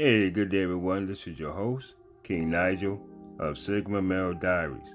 [0.00, 1.06] Hey, good day, everyone.
[1.08, 3.04] This is your host, King Nigel
[3.40, 4.94] of Sigma Male Diaries.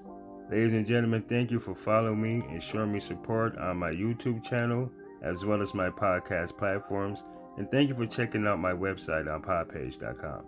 [0.50, 4.42] Ladies and gentlemen, thank you for following me and showing me support on my YouTube
[4.42, 4.90] channel
[5.22, 7.26] as well as my podcast platforms.
[7.58, 10.46] And thank you for checking out my website on podpage.com.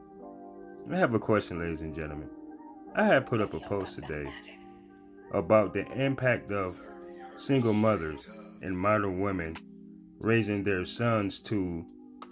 [0.90, 2.30] I have a question, ladies and gentlemen.
[2.96, 4.32] I had put up a post today
[5.34, 6.80] about the impact of
[7.36, 8.30] single mothers
[8.62, 9.58] and modern women
[10.22, 11.86] raising their sons to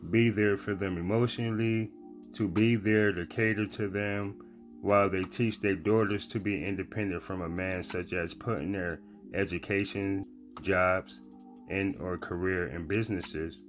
[0.09, 1.91] be there for them emotionally,
[2.33, 4.39] to be there to cater to them
[4.81, 8.99] while they teach their daughters to be independent from a man such as putting their
[9.33, 10.23] education,
[10.61, 11.21] jobs,
[11.69, 13.63] and or career and businesses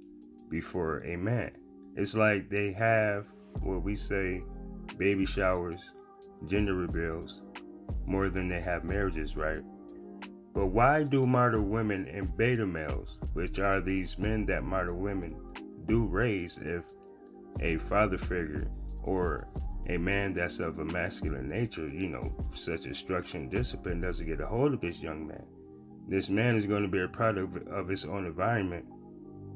[0.49, 1.51] before a man.
[1.95, 3.27] It's like they have
[3.61, 4.43] what we say
[4.97, 5.95] baby showers,
[6.47, 7.41] gender reveals
[8.05, 9.61] more than they have marriages, right?
[10.53, 15.35] But why do modern women and beta males, which are these men that modern women
[15.87, 16.85] do raise if
[17.61, 18.67] a father figure
[19.03, 19.47] or
[19.87, 24.47] a man that's of a masculine nature, you know, such and discipline, doesn't get a
[24.47, 25.45] hold of this young man.
[26.07, 28.85] This man is going to be a product of, of his own environment,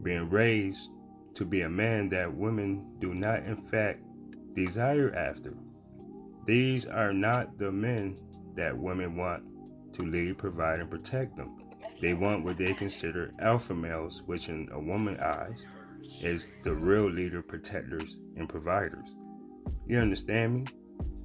[0.03, 0.89] being raised
[1.35, 4.01] to be a man that women do not, in fact,
[4.53, 5.53] desire after.
[6.45, 8.15] These are not the men
[8.55, 9.43] that women want
[9.93, 11.57] to lead, provide, and protect them.
[12.01, 15.65] They want what they consider alpha males, which in a woman's eyes
[16.21, 19.15] is the real leader, protectors, and providers.
[19.87, 20.65] You understand me?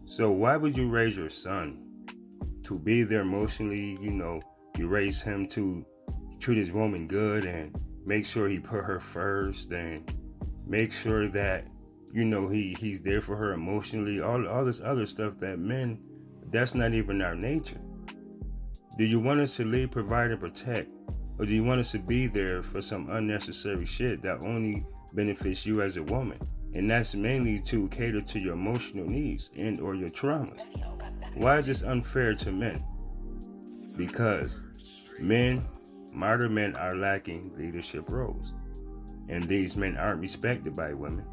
[0.05, 2.07] So why would you raise your son
[2.65, 3.99] to be there emotionally?
[4.01, 4.41] You know,
[4.79, 5.85] you raise him to
[6.41, 10.13] treat his woman good and make sure he put her first and
[10.67, 11.67] make sure that
[12.13, 15.99] you know he he's there for her emotionally all all this other stuff that men
[16.51, 17.81] that's not even our nature
[18.97, 20.89] do you want us to lead provide and protect
[21.39, 24.85] or do you want us to be there for some unnecessary shit that only
[25.15, 26.39] benefits you as a woman?
[26.75, 30.63] And that's mainly to cater to your emotional needs and or your traumas.
[31.35, 32.85] Why is this unfair to men?
[33.97, 34.63] Because
[35.21, 35.67] men,
[36.13, 38.53] modern men are lacking leadership roles.
[39.29, 41.25] And these men aren't respected by women.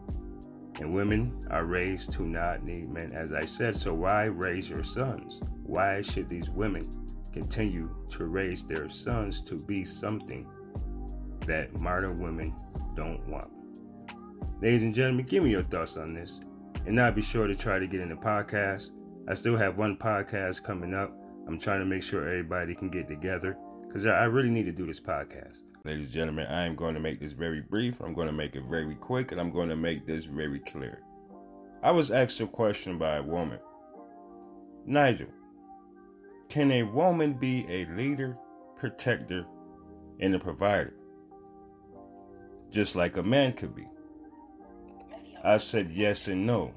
[0.79, 3.75] And women are raised to not need men, as I said.
[3.75, 5.41] So why raise your sons?
[5.63, 6.89] Why should these women
[7.31, 10.47] continue to raise their sons to be something
[11.45, 12.55] that modern women
[12.95, 13.51] don't want.
[14.61, 16.39] Ladies and gentlemen, give me your thoughts on this.
[16.85, 18.91] And now be sure to try to get in the podcast.
[19.27, 21.11] I still have one podcast coming up.
[21.47, 24.85] I'm trying to make sure everybody can get together because I really need to do
[24.85, 25.61] this podcast.
[25.83, 27.99] Ladies and gentlemen, I am going to make this very brief.
[28.01, 31.01] I'm going to make it very quick and I'm going to make this very clear.
[31.83, 33.59] I was asked a question by a woman
[34.85, 35.27] Nigel,
[36.51, 38.37] can a woman be a leader,
[38.75, 39.45] protector,
[40.19, 40.93] and a provider?
[42.69, 43.87] Just like a man could be.
[45.45, 46.73] I said yes and no.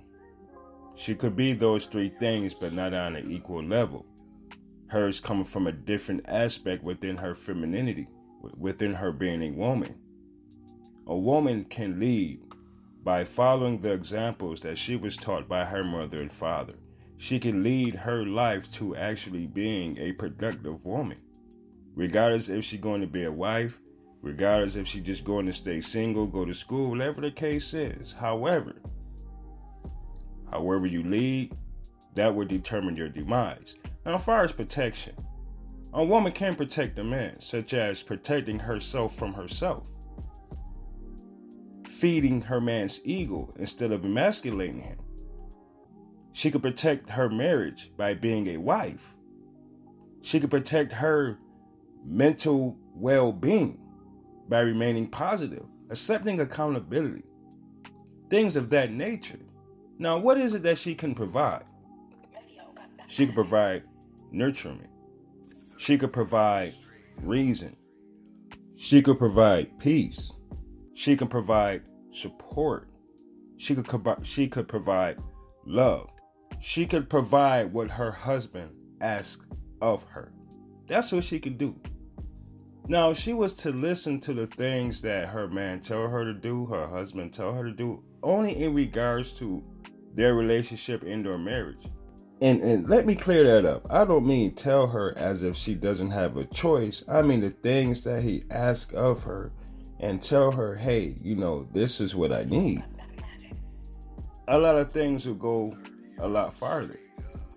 [0.95, 4.07] She could be those three things, but not on an equal level.
[4.87, 8.07] Hers coming from a different aspect within her femininity,
[8.57, 9.93] within her being a woman.
[11.09, 12.43] A woman can lead
[13.03, 16.75] by following the examples that she was taught by her mother and father
[17.17, 21.19] she can lead her life to actually being a productive woman.
[21.95, 23.81] Regardless if she's going to be a wife,
[24.21, 28.13] regardless if she's just going to stay single, go to school, whatever the case is.
[28.13, 28.75] However,
[30.51, 31.57] however you lead,
[32.15, 33.77] that will determine your demise.
[34.05, 35.15] Now, as far as protection,
[35.93, 39.89] a woman can protect a man, such as protecting herself from herself,
[41.87, 44.99] feeding her man's ego instead of emasculating him
[46.35, 49.15] she could protect her marriage by being a wife.
[50.21, 51.39] She could protect her
[52.05, 53.79] mental well being
[54.49, 57.23] by remaining positive, accepting accountability,
[58.31, 59.39] things of that nature.
[60.01, 61.67] Now, what is it that she can provide?
[63.07, 63.85] She could provide
[64.33, 64.89] nurturing,
[65.77, 66.75] she could provide
[67.23, 67.77] reason,
[68.75, 70.33] she could provide peace,
[70.95, 72.89] she could provide support,
[73.57, 73.87] she could,
[74.23, 75.21] she could provide
[75.65, 76.11] love
[76.65, 78.71] she could provide what her husband
[79.03, 79.53] asked
[79.83, 80.33] of her.
[80.87, 81.79] That's what she could do.
[82.89, 86.33] Now, if she was to listen to the things that her man tell her to
[86.33, 89.63] do, her husband tell her to do, only in regards to
[90.15, 91.87] their relationship and their marriage.
[92.41, 93.87] And, and let me clear that up.
[93.91, 97.05] I don't mean tell her as if she doesn't have a choice.
[97.07, 99.53] I mean the things that he asked of her
[100.01, 102.85] and tell her, hey, you know, this is what I need.
[104.49, 105.77] A lot of things will go
[106.19, 106.99] a lot farther,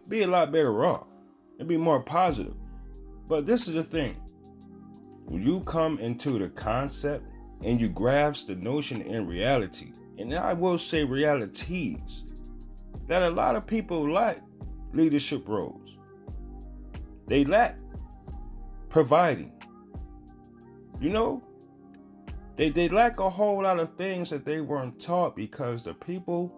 [0.07, 1.07] be a lot better off,
[1.59, 2.55] and be more positive.
[3.27, 4.15] But this is the thing
[5.25, 7.25] when you come into the concept
[7.63, 12.23] and you grasp the notion in reality and I will say realities,
[13.07, 14.39] that a lot of people lack
[14.93, 15.97] leadership roles.
[17.27, 17.77] They lack
[18.89, 19.51] providing.
[20.99, 21.43] You know,
[22.55, 26.51] they, they lack a whole lot of things that they weren't taught because the people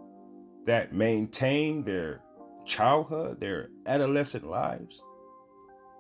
[0.70, 2.22] that maintain their
[2.64, 5.02] childhood, their adolescent lives,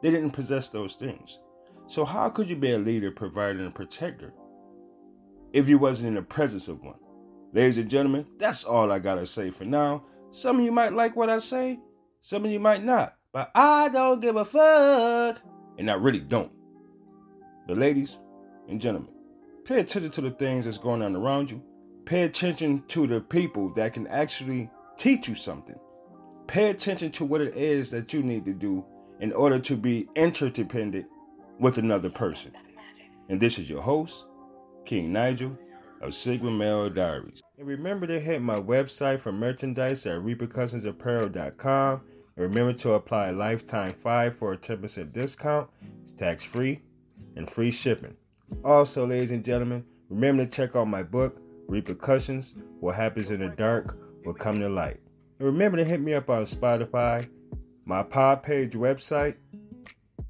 [0.03, 1.39] they didn't possess those things.
[1.87, 4.31] So how could you be a leader, provider, and protector
[5.53, 6.99] if you wasn't in the presence of one?
[7.51, 10.03] Ladies and gentlemen, that's all I gotta say for now.
[10.29, 11.79] Some of you might like what I say,
[12.21, 15.41] some of you might not, but I don't give a fuck.
[15.79, 16.51] And I really don't.
[17.67, 18.19] But ladies
[18.67, 19.15] and gentlemen,
[19.65, 21.63] pay attention to the things that's going on around you.
[22.09, 24.67] Pay attention to the people that can actually
[24.97, 25.79] teach you something.
[26.47, 28.83] Pay attention to what it is that you need to do
[29.19, 31.05] in order to be interdependent
[31.59, 32.51] with another person.
[33.29, 34.25] And this is your host,
[34.85, 35.55] King Nigel
[36.01, 37.43] of Sigma Male Diaries.
[37.59, 42.01] And remember to hit my website for merchandise at repercussionsapparel.com.
[42.37, 45.69] And remember to apply lifetime 5 for a 10% discount.
[46.01, 46.81] It's tax free
[47.35, 48.17] and free shipping.
[48.65, 51.39] Also, ladies and gentlemen, remember to check out my book,
[51.69, 53.95] Repercussions What Happens in the Dark
[54.25, 54.99] Will Come to Light.
[55.37, 57.29] And remember to hit me up on Spotify,
[57.85, 59.37] my pod page website,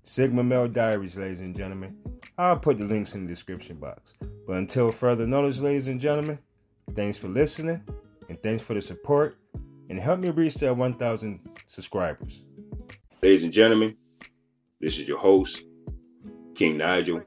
[0.03, 1.97] Sigma Male Diaries, ladies and gentlemen.
[2.37, 4.13] I'll put the links in the description box.
[4.45, 6.39] But until further notice, ladies and gentlemen,
[6.93, 7.81] thanks for listening
[8.27, 9.37] and thanks for the support
[9.89, 12.43] and help me reach that 1,000 subscribers.
[13.21, 13.95] Ladies and gentlemen,
[14.81, 15.63] this is your host,
[16.53, 17.23] King Nigel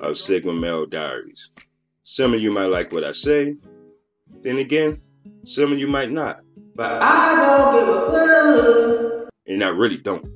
[0.00, 1.50] of Sigma Male Diaries.
[2.04, 3.54] Some of you might like what I say,
[4.42, 4.92] then again,
[5.44, 6.40] some of you might not.
[6.74, 9.30] But I don't give a fuck.
[9.46, 10.26] And I really don't.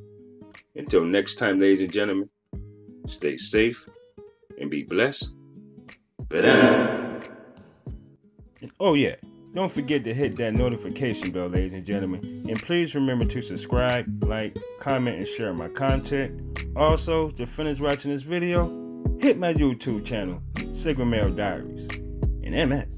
[0.74, 2.28] Until next time, ladies and gentlemen,
[3.06, 3.88] stay safe
[4.60, 5.32] and be blessed.
[6.28, 7.22] Banana.
[8.78, 9.14] Oh, yeah.
[9.54, 12.20] Don't forget to hit that notification bell, ladies and gentlemen.
[12.48, 16.68] And please remember to subscribe, like, comment, and share my content.
[16.76, 18.66] Also, to finish watching this video,
[19.18, 20.42] hit my YouTube channel,
[20.76, 21.88] Sigma Male Diaries.
[22.44, 22.90] And amen.